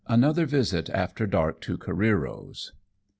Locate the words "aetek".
0.95-1.29